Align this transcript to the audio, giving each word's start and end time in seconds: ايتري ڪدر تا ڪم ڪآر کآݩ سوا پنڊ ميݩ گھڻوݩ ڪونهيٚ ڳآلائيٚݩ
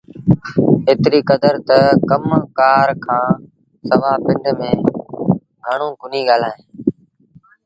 ايتري 0.89 1.19
ڪدر 1.29 1.55
تا 1.67 1.77
ڪم 2.09 2.25
ڪآر 2.59 2.87
کآݩ 3.05 3.37
سوا 3.87 4.11
پنڊ 4.23 4.43
ميݩ 4.59 4.81
گھڻوݩ 5.65 5.97
ڪونهيٚ 5.99 6.27
ڳآلائيٚݩ 6.29 6.61